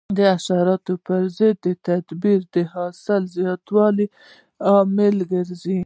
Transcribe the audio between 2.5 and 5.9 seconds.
د حاصل زیاتوالي لامل کېږي.